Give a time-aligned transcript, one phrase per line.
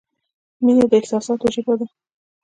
[0.63, 1.85] •مینه د احساساتو ژبه ده.